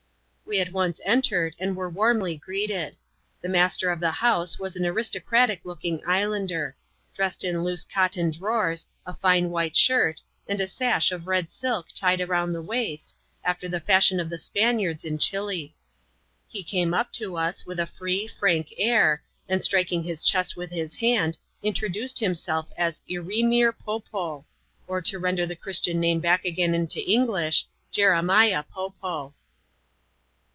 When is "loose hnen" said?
7.63-8.37